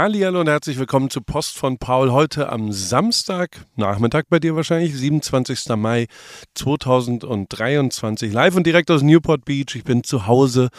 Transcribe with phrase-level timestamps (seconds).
[0.00, 2.10] Hallihallo und herzlich willkommen zu Post von Paul.
[2.10, 5.76] Heute am Samstag, Nachmittag bei dir wahrscheinlich, 27.
[5.76, 6.06] Mai
[6.54, 8.32] 2023.
[8.32, 9.74] Live und direkt aus Newport Beach.
[9.74, 10.70] Ich bin zu Hause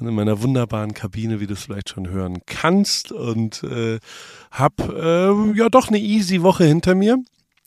[0.00, 3.12] und in meiner wunderbaren Kabine, wie du es vielleicht schon hören kannst.
[3.12, 4.00] Und äh,
[4.50, 7.18] habe äh, ja doch eine easy Woche hinter mir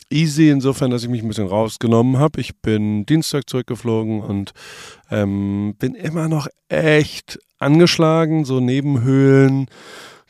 [0.10, 2.42] easy insofern, dass ich mich ein bisschen rausgenommen habe.
[2.42, 4.52] Ich bin Dienstag zurückgeflogen und
[5.10, 9.68] ähm, bin immer noch echt angeschlagen, so Nebenhöhlen,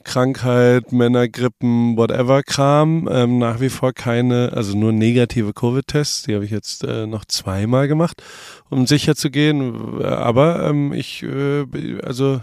[0.07, 3.07] Krankheit, Männergrippen, whatever Kram.
[3.11, 6.23] Ähm, nach wie vor keine, also nur negative Covid-Tests.
[6.23, 8.23] Die habe ich jetzt äh, noch zweimal gemacht,
[8.69, 10.01] um sicher zu gehen.
[10.03, 11.65] Aber ähm, ich, äh,
[12.01, 12.41] also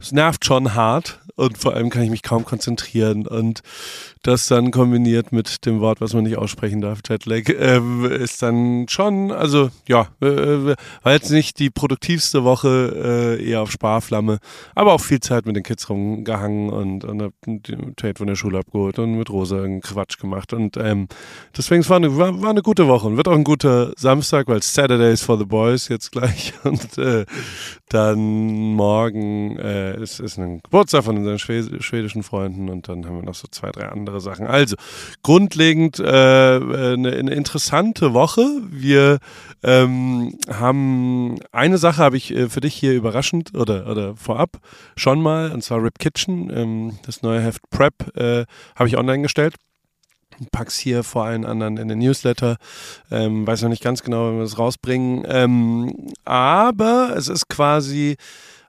[0.00, 3.62] es nervt schon hart und vor allem kann ich mich kaum konzentrieren und
[4.28, 7.80] das dann kombiniert mit dem Wort, was man nicht aussprechen darf, Jetlag, äh,
[8.22, 13.70] ist dann schon, also ja, äh, war jetzt nicht die produktivste Woche, äh, eher auf
[13.72, 14.38] Sparflamme,
[14.74, 17.32] aber auch viel Zeit mit den Kids rumgehangen und, und hab
[17.96, 21.08] Tate von der Schule abgeholt und mit Rosa einen Quatsch gemacht und ähm,
[21.56, 24.46] deswegen es war eine, war, war eine gute Woche und wird auch ein guter Samstag,
[24.48, 27.24] weil Saturdays for the Boys jetzt gleich und äh,
[27.88, 28.18] dann
[28.74, 33.34] morgen äh, ist, ist ein Geburtstag von unseren schwedischen Freunden und dann haben wir noch
[33.34, 34.46] so zwei, drei andere andere Sachen.
[34.46, 34.76] Also,
[35.22, 38.46] grundlegend äh, eine, eine, interessante Woche.
[38.70, 39.18] Wir
[39.62, 44.58] ähm, haben eine Sache habe ich äh, für dich hier überraschend oder, oder vorab
[44.96, 48.44] schon mal, und zwar Rip Kitchen, ähm, das neue Heft Prep, äh,
[48.76, 49.54] habe ich online gestellt
[50.52, 52.58] pack's hier vor allen anderen in den Newsletter.
[53.10, 55.24] Ähm, weiß noch nicht ganz genau, wenn wir das rausbringen.
[55.26, 58.16] Ähm, aber es ist quasi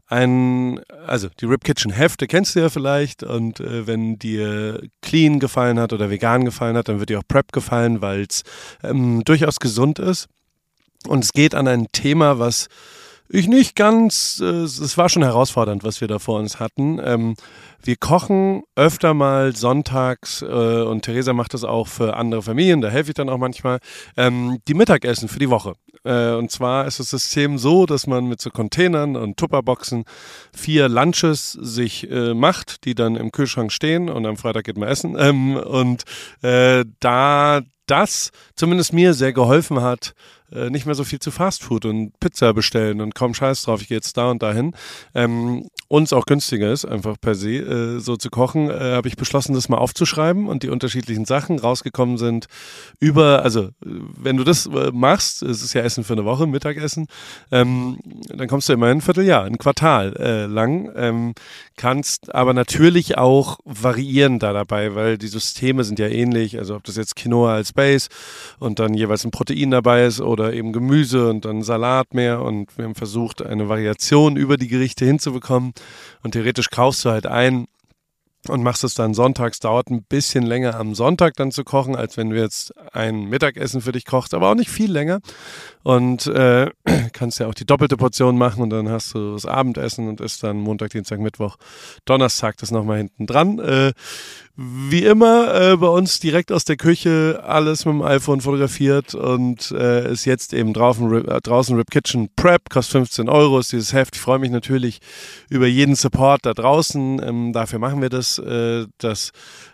[0.09, 5.39] ein, also die Rip Kitchen Hefte kennst du ja vielleicht und äh, wenn dir Clean
[5.39, 8.43] gefallen hat oder vegan gefallen hat, dann wird dir auch Prep gefallen, weil es
[8.83, 10.27] ähm, durchaus gesund ist.
[11.07, 12.67] Und es geht an ein Thema, was
[13.29, 16.99] ich nicht ganz, es war schon herausfordernd, was wir da vor uns hatten.
[17.03, 17.35] Ähm,
[17.81, 22.89] wir kochen öfter mal sonntags äh, und Theresa macht das auch für andere Familien, da
[22.89, 23.79] helfe ich dann auch manchmal,
[24.17, 25.75] ähm, die Mittagessen für die Woche.
[26.03, 30.05] Äh, und zwar ist das System so, dass man mit so Containern und Tupperboxen
[30.53, 34.89] vier Lunches sich äh, macht, die dann im Kühlschrank stehen und am Freitag geht man
[34.89, 35.15] essen.
[35.19, 36.03] Ähm, und
[36.99, 40.13] da das zumindest mir sehr geholfen hat,
[40.51, 43.87] äh, nicht mehr so viel zu Fastfood und Pizza bestellen und kaum Scheiß drauf, ich
[43.87, 44.73] gehe jetzt da und dahin.
[45.13, 49.15] Ähm, uns auch günstiger ist, einfach per se äh, so zu kochen, äh, habe ich
[49.15, 52.47] beschlossen, das mal aufzuschreiben und die unterschiedlichen Sachen rausgekommen sind
[52.99, 57.07] über, also wenn du das äh, machst, es ist ja Essen für eine Woche, Mittagessen,
[57.51, 61.33] ähm, dann kommst du immerhin ein Vierteljahr, ein Quartal äh, lang, ähm,
[61.75, 66.83] kannst aber natürlich auch variieren da dabei, weil die Systeme sind ja ähnlich, also ob
[66.83, 68.09] das jetzt Quinoa als Base
[68.59, 72.41] und dann jeweils ein Protein dabei ist oder eben Gemüse und dann Salat mehr.
[72.41, 75.71] Und wir haben versucht, eine Variation über die Gerichte hinzubekommen.
[76.23, 77.67] Und theoretisch kaufst du halt ein
[78.47, 79.59] und machst es dann sonntags.
[79.59, 83.81] Dauert ein bisschen länger am Sonntag dann zu kochen, als wenn du jetzt ein Mittagessen
[83.81, 85.19] für dich kochst, aber auch nicht viel länger.
[85.83, 86.69] Und äh,
[87.13, 90.43] kannst ja auch die doppelte Portion machen und dann hast du das Abendessen und isst
[90.43, 91.57] dann Montag, Dienstag, Mittwoch,
[92.05, 93.59] Donnerstag das nochmal hinten dran.
[93.59, 93.93] Äh,
[94.61, 99.71] wie immer äh, bei uns direkt aus der Küche alles mit dem iPhone fotografiert und
[99.71, 103.93] äh, ist jetzt eben draußen, äh, draußen Rip Kitchen Prep, kostet 15 Euro, ist dieses
[103.93, 104.17] Heft.
[104.17, 104.99] Ich freue mich natürlich
[105.49, 107.21] über jeden Support da draußen.
[107.23, 109.31] Ähm, dafür machen wir das, äh, dass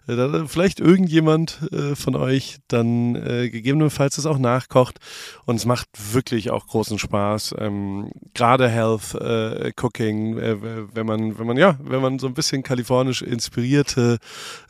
[0.08, 5.00] äh, vielleicht irgendjemand äh, von euch dann gegebenenfalls das auch nachkocht.
[5.46, 7.56] Und es macht wirklich auch großen Spaß.
[7.60, 10.58] Ähm, Gerade Health äh, Cooking, äh,
[10.94, 14.18] wenn man, wenn man, ja, wenn man so ein bisschen kalifornisch inspirierte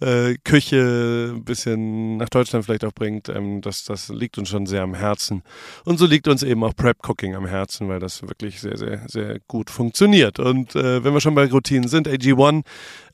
[0.02, 4.66] äh, Küche ein bisschen nach Deutschland vielleicht auch bringt, ähm, das, das liegt uns schon
[4.66, 5.44] sehr am Herzen.
[5.84, 9.04] Und so liegt uns eben auch Prep Cooking am Herzen, weil das wirklich sehr, sehr,
[9.08, 10.40] sehr gut funktioniert.
[10.40, 12.64] Und wenn wir schon bei Routinen sind, AG1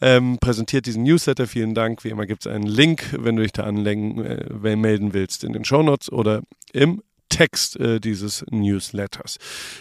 [0.02, 1.48] ähm, präsentiert diesen Newsletter.
[1.48, 2.04] Vielen Dank.
[2.04, 5.66] Wie immer gibt es einen Link, wenn du dich da anmelden äh, willst, in den
[5.66, 6.42] Shownotes oder
[6.74, 9.38] im Text äh, dieses Newsletters.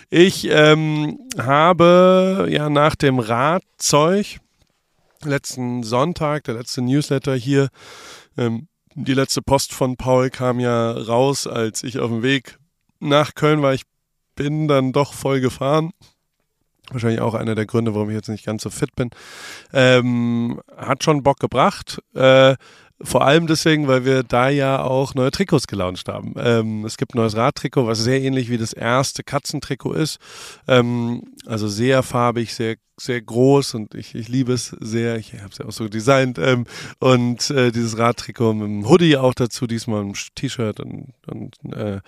[0.08, 4.38] Ich ähm, habe ja nach dem Radzeug
[5.24, 7.68] letzten Sonntag, der letzte Newsletter hier,
[8.38, 12.58] ähm, die letzte Post von Paul kam ja raus, als ich auf dem Weg
[12.98, 13.74] nach Köln war.
[13.74, 13.84] Ich
[14.34, 15.92] bin dann doch voll gefahren
[16.90, 19.10] Wahrscheinlich auch einer der Gründe, warum ich jetzt nicht ganz so fit bin.
[19.72, 22.02] Ähm, hat schon Bock gebracht.
[22.14, 22.56] Äh,
[23.02, 26.34] vor allem deswegen, weil wir da ja auch neue Trikots gelauncht haben.
[26.36, 30.18] Ähm, es gibt ein neues Radtrikot, was sehr ähnlich wie das erste Katzentrikot ist.
[30.68, 35.16] Ähm, also sehr farbig, sehr sehr groß und ich, ich liebe es sehr.
[35.16, 36.38] Ich habe es ja auch so designt.
[36.38, 36.66] Ähm,
[36.98, 42.00] und äh, dieses Radtrikot mit einem Hoodie auch dazu, diesmal ein T-Shirt und, und äh,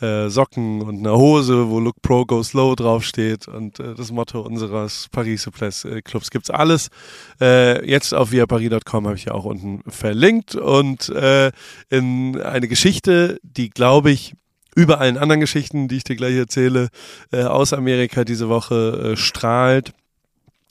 [0.00, 4.40] äh, Socken und eine Hose, wo Look Pro Go Slow draufsteht und äh, das Motto
[4.40, 6.88] unseres Paris Souplesse äh, Clubs gibt's alles.
[7.40, 11.52] Äh, jetzt auf viaparis.com habe ich ja auch unten verlinkt und äh,
[11.88, 14.34] in eine Geschichte, die glaube ich
[14.74, 16.88] über allen anderen Geschichten, die ich dir gleich erzähle,
[17.32, 19.92] äh, aus Amerika diese Woche äh, strahlt,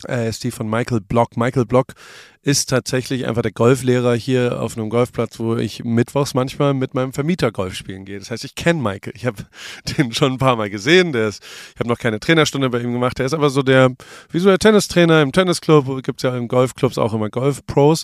[0.06, 1.38] äh, ist die von Michael Block.
[1.38, 1.94] Michael Block
[2.42, 7.14] ist tatsächlich einfach der Golflehrer hier auf einem Golfplatz, wo ich mittwochs manchmal mit meinem
[7.14, 8.20] Vermieter Golf spielen gehe.
[8.20, 9.14] Das heißt, ich kenne Michael.
[9.16, 9.46] Ich habe
[9.98, 11.14] den schon ein paar Mal gesehen.
[11.14, 11.42] Der ist,
[11.74, 13.18] ich habe noch keine Trainerstunde bei ihm gemacht.
[13.18, 13.96] Der ist aber so der,
[14.30, 16.04] wie so Tennistrainer im Tennisclub.
[16.04, 18.04] Gibt es ja im Golfclubs auch immer Golfpros.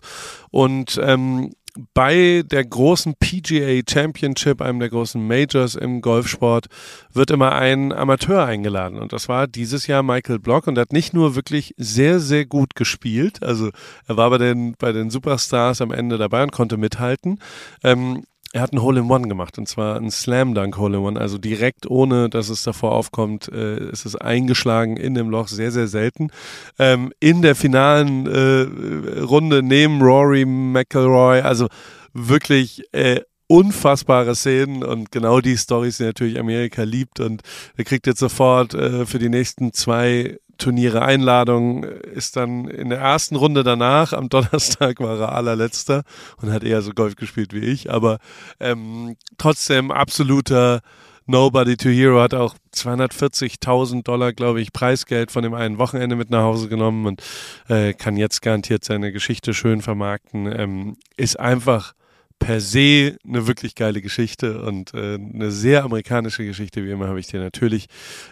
[0.51, 1.51] Und ähm,
[1.93, 6.67] bei der großen PGA Championship, einem der großen Majors im Golfsport,
[7.13, 8.97] wird immer ein Amateur eingeladen.
[8.97, 12.75] Und das war dieses Jahr Michael Block und hat nicht nur wirklich sehr, sehr gut
[12.75, 13.69] gespielt, also
[14.07, 17.39] er war bei den, bei den Superstars am Ende dabei und konnte mithalten.
[17.83, 22.63] Ähm, er hat ein Hole-in-One gemacht und zwar ein Slam-Dunk-Hole-in-One, also direkt ohne, dass es
[22.63, 26.31] davor aufkommt, äh, ist es eingeschlagen in dem Loch, sehr, sehr selten.
[26.79, 31.67] Ähm, in der finalen äh, Runde neben Rory McIlroy, also
[32.13, 37.43] wirklich äh, unfassbare Szenen und genau die Stories, die natürlich Amerika liebt und
[37.77, 42.99] er kriegt jetzt sofort äh, für die nächsten zwei Turniere Einladung, ist dann in der
[42.99, 46.03] ersten Runde danach, am Donnerstag war er allerletzter
[46.41, 48.19] und hat eher so Golf gespielt wie ich, aber
[48.59, 50.81] ähm, trotzdem absoluter
[51.25, 56.31] Nobody to Hero hat auch 240.000 Dollar, glaube ich, Preisgeld von dem einen Wochenende mit
[56.31, 57.21] nach Hause genommen und
[57.67, 60.51] äh, kann jetzt garantiert seine Geschichte schön vermarkten.
[60.51, 61.93] Ähm, ist einfach
[62.39, 66.83] per se eine wirklich geile Geschichte und äh, eine sehr amerikanische Geschichte.
[66.83, 67.87] Wie immer habe ich dir natürlich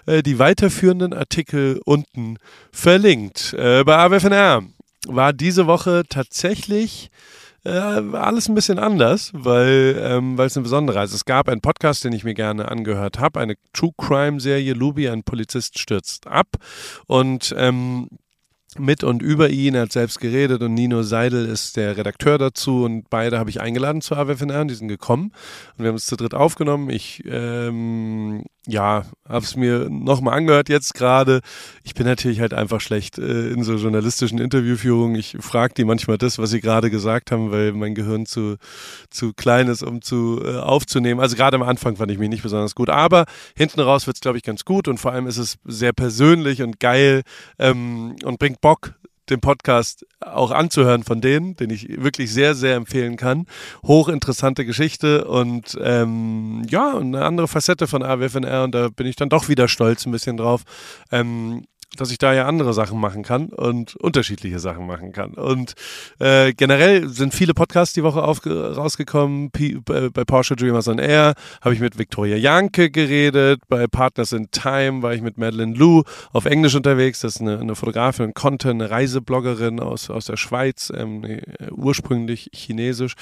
[0.06, 2.38] äh, die weiterführenden Artikel unten
[2.72, 3.54] verlinkt.
[3.54, 4.64] Äh, bei AWFNR
[5.08, 7.12] war diese Woche tatsächlich
[7.64, 11.14] äh, alles ein bisschen anders, weil ähm, es eine besondere ist.
[11.14, 14.74] Es gab einen Podcast, den ich mir gerne angehört habe, eine True Crime Serie.
[14.74, 16.48] Luby, ein Polizist stürzt ab
[17.08, 18.08] und ähm,
[18.80, 22.84] mit und über ihn, er hat selbst geredet und Nino Seidel ist der Redakteur dazu
[22.84, 25.32] und beide habe ich eingeladen zu AWFNR und die sind gekommen
[25.78, 26.90] und wir haben es zu dritt aufgenommen.
[26.90, 31.40] Ich ähm, ja, habe es mir nochmal angehört jetzt gerade.
[31.84, 35.16] Ich bin natürlich halt einfach schlecht äh, in so journalistischen Interviewführungen.
[35.16, 38.58] Ich frage die manchmal das, was sie gerade gesagt haben, weil mein Gehirn zu,
[39.10, 41.22] zu klein ist, um zu äh, aufzunehmen.
[41.22, 42.90] Also gerade am Anfang fand ich mich nicht besonders gut.
[42.90, 43.26] Aber
[43.56, 46.62] hinten raus wird es, glaube ich, ganz gut und vor allem ist es sehr persönlich
[46.62, 47.24] und geil
[47.60, 48.96] ähm, und bringt Bock,
[49.30, 53.46] den Podcast auch anzuhören von denen, den ich wirklich sehr, sehr empfehlen kann.
[53.84, 59.30] Hochinteressante Geschichte und ähm, ja, eine andere Facette von AWFNR und da bin ich dann
[59.30, 60.64] doch wieder stolz ein bisschen drauf.
[61.12, 65.34] Ähm, dass ich da ja andere Sachen machen kann und unterschiedliche Sachen machen kann.
[65.34, 65.74] Und
[66.20, 69.52] äh, generell sind viele Podcasts die Woche rausgekommen.
[69.52, 73.62] P bei Porsche Dreamers on Air habe ich mit Victoria Janke geredet.
[73.68, 76.04] Bei Partners in Time war ich mit Madeline Lou
[76.34, 77.22] auf Englisch unterwegs.
[77.22, 81.40] Das ist eine, eine Fotografin Content, eine Reisebloggerin aus, aus der Schweiz, ähm,
[81.72, 83.14] ursprünglich chinesisch.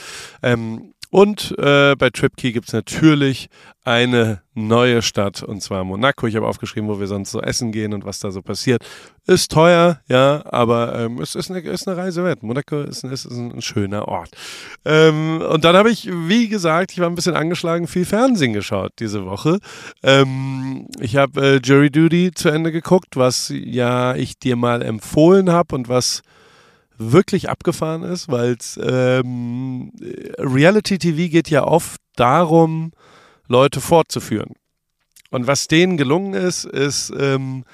[0.41, 3.47] Ähm, und äh, bei TripKey gibt es natürlich
[3.85, 6.27] eine neue Stadt und zwar Monaco.
[6.27, 8.85] Ich habe aufgeschrieben, wo wir sonst so essen gehen und was da so passiert.
[9.25, 12.43] Ist teuer, ja, aber ähm, es ist eine, ist eine Reise wert.
[12.43, 14.31] Monaco ist, ist, ist ein schöner Ort.
[14.83, 18.91] Ähm, und dann habe ich, wie gesagt, ich war ein bisschen angeschlagen, viel Fernsehen geschaut
[18.99, 19.59] diese Woche.
[20.03, 25.49] Ähm, ich habe äh, Jury Duty zu Ende geguckt, was ja ich dir mal empfohlen
[25.49, 26.23] habe und was
[26.97, 29.91] wirklich abgefahren ist, weil ähm,
[30.37, 32.91] Reality TV geht ja oft darum,
[33.47, 34.53] Leute fortzuführen.
[35.31, 37.65] Und was denen gelungen ist, ist ähm,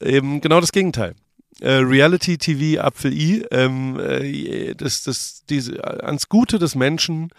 [0.00, 1.14] eben genau das Gegenteil.
[1.60, 7.30] Äh, Reality TV Apfel I, ähm, äh, das, das, diese, ans Gute des Menschen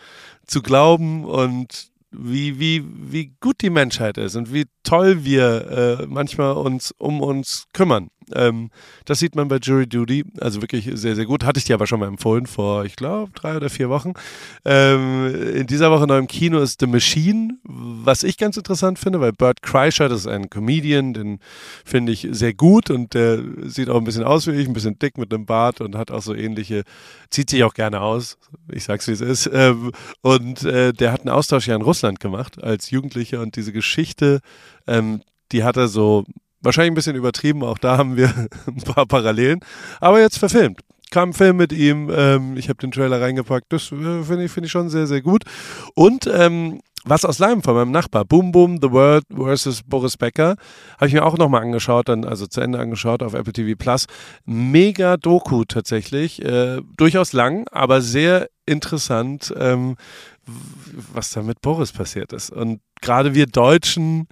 [0.46, 6.06] zu glauben und wie, wie, wie gut die Menschheit ist und wie toll wir äh,
[6.08, 8.10] manchmal uns um uns kümmern.
[8.36, 8.70] Ähm,
[9.06, 11.44] das sieht man bei Jury Duty, also wirklich sehr, sehr gut.
[11.44, 14.14] Hatte ich dir aber schon mal empfohlen vor, ich glaube, drei oder vier Wochen.
[14.66, 19.20] Ähm, in dieser Woche neu im Kino ist The Machine, was ich ganz interessant finde,
[19.20, 21.40] weil Bert Kreischer, das ist ein Comedian, den
[21.86, 25.00] finde ich sehr gut und der sieht auch ein bisschen aus wie ich, ein bisschen
[25.00, 26.84] dick mit einem Bart und hat auch so ähnliche,
[27.30, 28.38] zieht sich auch gerne aus,
[28.72, 29.50] ich sag's wie es ist.
[29.54, 33.74] Ähm, und äh, der hat einen Austausch ja in Russland gemacht als Jugendlicher und diese
[33.74, 34.40] Geschichte,
[34.88, 35.22] ähm,
[35.52, 36.26] die hat er so
[36.64, 38.34] Wahrscheinlich ein bisschen übertrieben, auch da haben wir
[38.68, 39.60] ein paar Parallelen.
[40.00, 40.80] Aber jetzt verfilmt.
[41.12, 44.52] Kam ein Film mit ihm, ähm, ich habe den Trailer reingepackt, das äh, finde ich,
[44.52, 45.44] find ich schon sehr, sehr gut.
[45.94, 50.56] Und ähm, was aus Leim von meinem Nachbar, Boom Boom, The World versus Boris Becker,
[50.96, 54.08] habe ich mir auch nochmal angeschaut, dann also zu Ende angeschaut auf Apple TV Plus.
[54.46, 59.98] Mega Doku tatsächlich, äh, durchaus lang, aber sehr interessant, ähm,
[61.14, 62.52] was da mit Boris passiert ist.
[62.52, 64.28] Und gerade wir Deutschen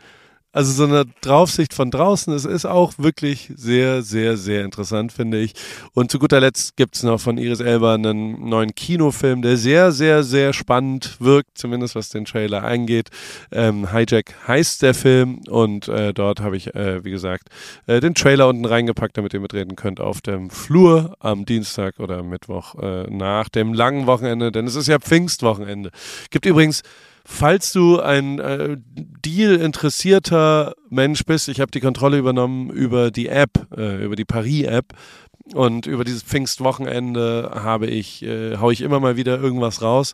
[0.54, 5.40] also so eine Draufsicht von draußen, es ist auch wirklich sehr, sehr, sehr interessant, finde
[5.40, 5.54] ich.
[5.94, 9.92] Und zu guter Letzt gibt es noch von Iris Elba einen neuen Kinofilm, der sehr,
[9.92, 13.10] sehr, sehr spannend wirkt, zumindest was den Trailer angeht.
[13.52, 17.48] Ähm, Hijack heißt der Film und äh, dort habe ich, äh, wie gesagt,
[17.88, 22.24] äh, den Trailer unten reingepackt, damit ihr mitreden könnt auf dem Flur am Dienstag oder
[22.24, 25.92] Mittwoch äh, nach dem langen Wochenende, denn es ist ja Pfingstwochenende.
[26.30, 26.84] Gibt übrigens
[27.24, 33.68] falls du ein äh, Deal-interessierter Mensch bist, ich habe die Kontrolle übernommen über die App,
[33.76, 34.94] äh, über die Paris-App.
[35.54, 40.14] Und über dieses Pfingstwochenende habe ich, äh, hau ich immer mal wieder irgendwas raus.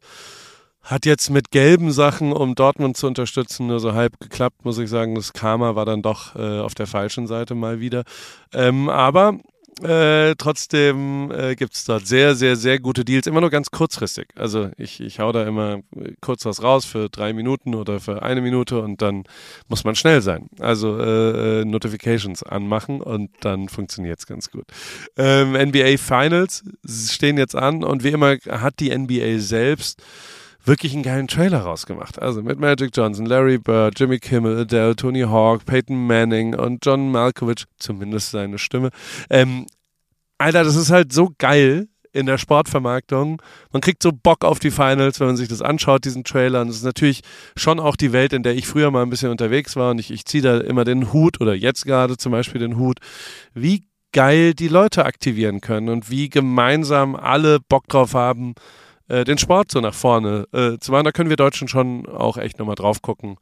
[0.82, 4.90] Hat jetzt mit gelben Sachen, um Dortmund zu unterstützen, nur so halb geklappt, muss ich
[4.90, 5.16] sagen.
[5.16, 8.04] Das Karma war dann doch äh, auf der falschen Seite mal wieder.
[8.54, 9.38] Ähm, aber
[9.84, 14.30] äh, trotzdem äh, gibt es dort sehr, sehr, sehr gute Deals, immer nur ganz kurzfristig.
[14.36, 18.24] Also ich, ich hau da immer äh, kurz was raus für drei Minuten oder für
[18.24, 19.26] eine Minute und dann
[19.68, 20.50] muss man schnell sein.
[20.60, 24.66] Also äh, äh Notifications anmachen und dann funktioniert es ganz gut.
[25.16, 30.02] Ähm, NBA Finals stehen jetzt an und wie immer hat die NBA selbst
[30.68, 32.22] wirklich einen geilen Trailer rausgemacht.
[32.22, 37.12] Also mit Magic Johnson, Larry Bird, Jimmy Kimmel, Adele, Tony Hawk, Peyton Manning und John
[37.12, 38.90] Malkovich, zumindest seine Stimme.
[39.30, 39.66] Ähm,
[40.38, 43.42] Alter, das ist halt so geil in der Sportvermarktung.
[43.72, 46.62] Man kriegt so Bock auf die Finals, wenn man sich das anschaut, diesen Trailer.
[46.62, 47.22] Und es ist natürlich
[47.56, 49.92] schon auch die Welt, in der ich früher mal ein bisschen unterwegs war.
[49.92, 53.00] Und ich, ich ziehe da immer den Hut oder jetzt gerade zum Beispiel den Hut.
[53.54, 58.56] Wie geil die Leute aktivieren können und wie gemeinsam alle Bock drauf haben,
[59.08, 61.06] äh, den Sport so nach vorne äh, zu machen.
[61.06, 63.38] Da können wir Deutschen schon auch echt nochmal drauf gucken,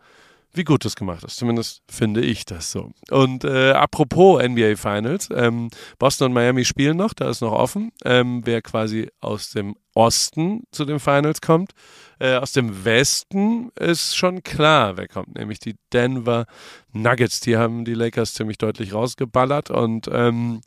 [0.54, 1.38] wie gut das gemacht ist.
[1.38, 2.92] Zumindest finde ich das so.
[3.12, 5.70] Und äh, apropos NBA Finals, ähm,
[6.00, 10.64] Boston und Miami spielen noch, da ist noch offen, ähm, wer quasi aus dem Osten
[10.72, 11.72] zu den Finals kommt.
[12.20, 16.46] Äh, aus dem Westen ist schon klar, wer kommt, nämlich die Denver
[16.94, 17.42] Nuggets.
[17.42, 20.62] Die haben die Lakers ziemlich deutlich rausgeballert und ähm,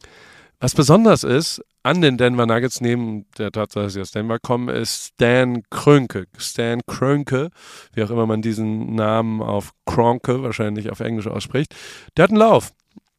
[0.61, 4.69] was besonders ist an den Denver Nuggets, neben der Tatsache, dass sie aus Denver kommen,
[4.69, 6.27] ist Stan Krönke.
[6.37, 7.51] Stan Krönke,
[7.95, 11.75] wie auch immer man diesen Namen auf Kronke wahrscheinlich auf Englisch ausspricht,
[12.17, 12.73] der hat einen Lauf.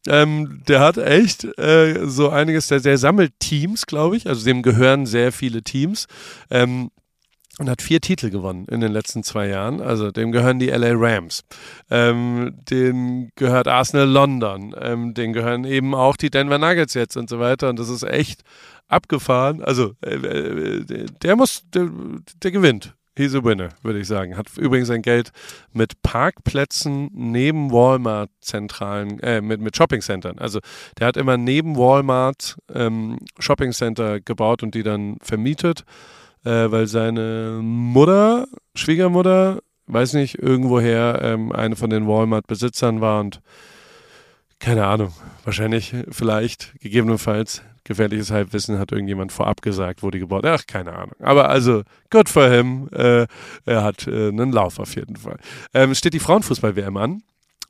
[0.07, 4.27] Ähm, der hat echt äh, so einiges, der, der sammelt Teams, glaube ich.
[4.27, 6.05] Also dem gehören sehr viele Teams.
[6.51, 6.91] Ähm,
[7.59, 9.81] und hat vier Titel gewonnen in den letzten zwei Jahren.
[9.81, 11.43] Also dem gehören die LA Rams,
[11.91, 17.29] ähm, den gehört Arsenal London, ähm, den gehören eben auch die Denver Nuggets jetzt und
[17.29, 17.69] so weiter.
[17.69, 18.41] Und das ist echt
[18.87, 19.61] abgefahren.
[19.61, 21.89] Also äh, äh der muss, der,
[22.41, 22.95] der gewinnt.
[23.17, 24.37] He's a winner, würde ich sagen.
[24.37, 25.31] Hat übrigens sein Geld
[25.73, 30.39] mit Parkplätzen neben Walmart-Zentralen, äh, mit, mit Shopping-Centern.
[30.39, 30.61] Also
[30.97, 35.83] der hat immer neben Walmart ähm, Shopping-Center gebaut und die dann vermietet
[36.43, 43.41] äh, weil seine Mutter, Schwiegermutter, weiß nicht, irgendwoher ähm, eine von den Walmart-Besitzern war und
[44.59, 45.13] keine Ahnung,
[45.45, 51.15] wahrscheinlich, vielleicht, gegebenenfalls, gefährliches Halbwissen hat irgendjemand vorab gesagt, wo die gebaut Ach, keine Ahnung.
[51.19, 52.89] Aber also, good for him.
[52.91, 53.25] Äh,
[53.65, 55.37] er hat äh, einen Lauf auf jeden Fall.
[55.73, 57.23] Ähm, steht die Frauenfußball-WM an.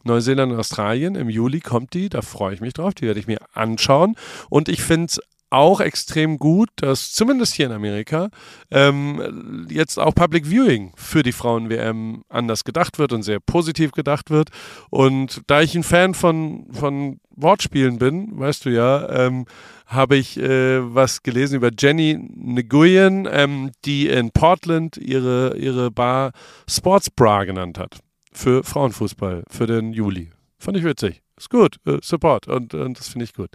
[0.04, 1.16] Neuseeland und Australien.
[1.16, 2.94] Im Juli kommt die, da freue ich mich drauf.
[2.96, 4.16] Die werde ich mir anschauen.
[4.50, 8.30] Und ich finde es auch extrem gut, dass zumindest hier in Amerika
[8.72, 14.30] ähm, jetzt auch Public Viewing für die Frauen-WM anders gedacht wird und sehr positiv gedacht
[14.30, 14.50] wird.
[14.90, 19.46] Und da ich ein Fan von, von Wortspielen bin, weißt du ja, ähm,
[19.86, 26.32] habe ich äh, was gelesen über Jenny Nguyen, ähm, die in Portland ihre, ihre Bar
[26.70, 28.00] Sports Bra genannt hat.
[28.32, 30.30] Für Frauenfußball, für den Juli.
[30.60, 31.24] Fand ich witzig.
[31.40, 33.50] Ist gut, äh, Support und, und das finde ich gut.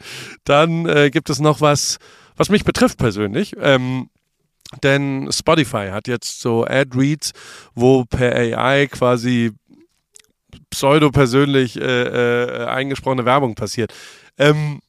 [0.44, 1.98] Dann äh, gibt es noch was,
[2.34, 3.54] was mich betrifft persönlich.
[3.60, 4.08] Ähm,
[4.82, 7.32] denn Spotify hat jetzt so Ad-Reads,
[7.74, 9.52] wo per AI quasi
[10.70, 13.92] pseudo-persönlich äh, äh, eingesprochene Werbung passiert.
[14.38, 14.80] Ähm,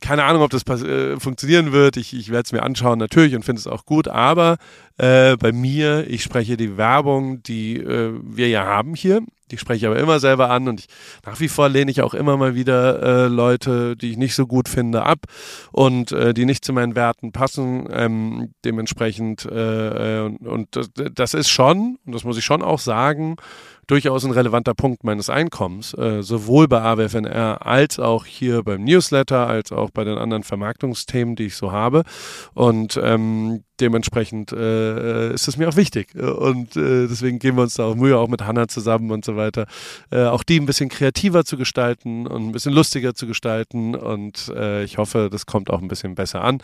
[0.00, 1.96] keine Ahnung, ob das äh, funktionieren wird.
[1.96, 4.08] Ich, ich werde es mir anschauen natürlich und finde es auch gut.
[4.08, 4.56] Aber
[4.96, 9.22] äh, bei mir, ich spreche die Werbung, die äh, wir ja haben hier.
[9.50, 10.86] Die spreche ich aber immer selber an und ich,
[11.26, 14.46] nach wie vor lehne ich auch immer mal wieder äh, Leute, die ich nicht so
[14.46, 15.26] gut finde, ab
[15.72, 17.88] und äh, die nicht zu meinen Werten passen.
[17.90, 22.78] Ähm, dementsprechend, äh, und, und das, das ist schon, und das muss ich schon auch
[22.78, 23.36] sagen,
[23.90, 29.48] durchaus ein relevanter Punkt meines Einkommens, äh, sowohl bei AWFNR als auch hier beim Newsletter,
[29.48, 32.04] als auch bei den anderen Vermarktungsthemen, die ich so habe.
[32.54, 36.14] Und ähm, dementsprechend äh, ist es mir auch wichtig.
[36.14, 39.36] Und äh, deswegen geben wir uns da auch Mühe, auch mit Hanna zusammen und so
[39.36, 39.66] weiter,
[40.10, 43.94] äh, auch die ein bisschen kreativer zu gestalten und ein bisschen lustiger zu gestalten.
[43.94, 46.58] Und äh, ich hoffe, das kommt auch ein bisschen besser an.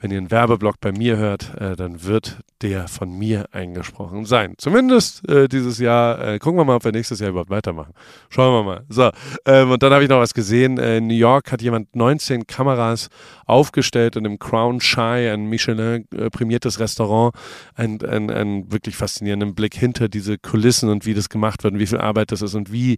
[0.00, 4.54] Wenn ihr einen Werbeblock bei mir hört, äh, dann wird der von mir eingesprochen sein.
[4.58, 6.20] Zumindest äh, dieses Jahr.
[6.20, 7.94] Äh, gucken wir mal, ob wir nächstes Jahr überhaupt weitermachen.
[8.28, 8.84] Schauen wir mal.
[8.88, 9.10] So,
[9.46, 10.78] ähm, und dann habe ich noch was gesehen.
[10.78, 13.08] Äh, in New York hat jemand 19 Kameras
[13.46, 16.06] aufgestellt in dem Crown Shy, ein Michelin
[16.60, 17.34] prämiertes Restaurant,
[17.74, 21.80] ein, ein, ein wirklich faszinierenden Blick hinter diese Kulissen und wie das gemacht wird und
[21.80, 22.94] wie viel Arbeit das ist und wie,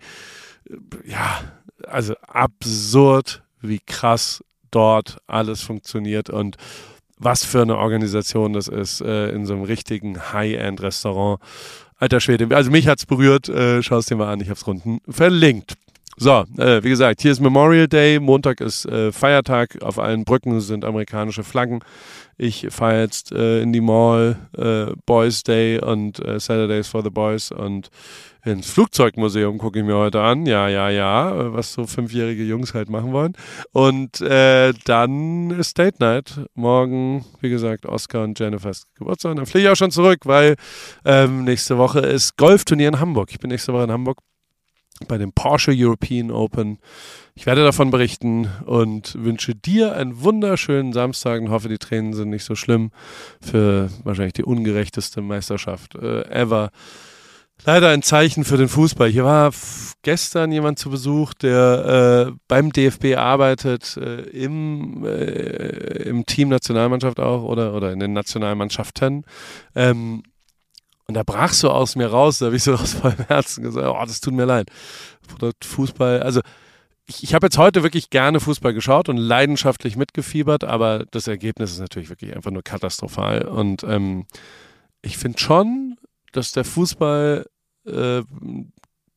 [0.68, 0.76] äh,
[1.06, 1.40] ja,
[1.86, 6.56] also absurd, wie krass dort alles funktioniert und
[7.18, 11.40] was für eine Organisation das ist äh, in so einem richtigen High-End-Restaurant.
[11.96, 13.48] Alter Schwede, also mich hat's berührt.
[13.48, 15.74] Äh, Schau es dir mal an, ich hab's unten verlinkt.
[16.18, 20.60] So, äh, wie gesagt, hier ist Memorial Day, Montag ist äh, Feiertag, auf allen Brücken
[20.60, 21.80] sind amerikanische Flaggen.
[22.36, 27.10] Ich fahre jetzt äh, in die Mall, äh, Boys Day und äh, Saturdays for the
[27.10, 27.88] Boys und
[28.44, 30.44] ins Flugzeugmuseum gucke ich mir heute an.
[30.46, 33.34] Ja, ja, ja, was so fünfjährige Jungs halt machen wollen.
[33.70, 36.40] Und äh, dann ist Date Night.
[36.54, 39.36] Morgen, wie gesagt, Oscar und Jennifers Geburtstag.
[39.36, 40.56] Dann fliege ich auch schon zurück, weil
[41.04, 43.30] ähm, nächste Woche ist Golfturnier in Hamburg.
[43.30, 44.18] Ich bin nächste Woche in Hamburg
[45.08, 46.78] bei dem Porsche European Open.
[47.34, 52.30] Ich werde davon berichten und wünsche dir einen wunderschönen Samstag und hoffe, die Tränen sind
[52.30, 52.90] nicht so schlimm
[53.40, 56.70] für wahrscheinlich die ungerechteste Meisterschaft äh, ever.
[57.64, 59.08] Leider ein Zeichen für den Fußball.
[59.08, 59.52] Hier war
[60.02, 67.20] gestern jemand zu Besuch, der äh, beim DFB arbeitet, äh, im, äh, im Team Nationalmannschaft
[67.20, 69.24] auch oder, oder in den Nationalmannschaften.
[69.76, 70.24] Ähm,
[71.06, 73.86] und da brach so aus mir raus, da habe ich so aus vollem Herzen gesagt,
[73.86, 74.70] oh, das tut mir leid.
[75.62, 76.40] Fußball, also
[77.06, 81.72] ich, ich habe jetzt heute wirklich gerne Fußball geschaut und leidenschaftlich mitgefiebert, aber das Ergebnis
[81.72, 83.42] ist natürlich wirklich einfach nur katastrophal.
[83.42, 84.26] Und ähm,
[85.02, 85.96] ich finde schon,
[86.32, 87.46] dass der Fußball
[87.86, 88.22] äh,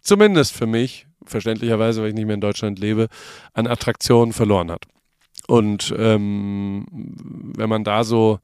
[0.01, 3.07] zumindest für mich, verständlicherweise, weil ich nicht mehr in Deutschland lebe,
[3.53, 4.85] an Attraktionen verloren hat.
[5.47, 6.85] Und ähm,
[7.55, 8.39] wenn man da so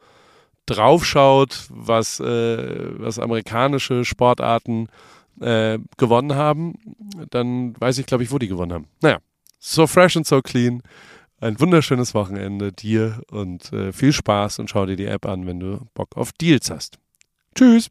[0.66, 4.88] draufschaut, was, äh, was amerikanische Sportarten
[5.40, 6.76] äh, gewonnen haben,
[7.30, 8.88] dann weiß ich, glaube ich, wo die gewonnen haben.
[9.02, 9.20] Naja,
[9.60, 10.82] so fresh and so clean.
[11.40, 15.60] Ein wunderschönes Wochenende dir und äh, viel Spaß und schau dir die App an, wenn
[15.60, 17.00] du Bock auf Deals hast.
[17.56, 17.90] Tschüss.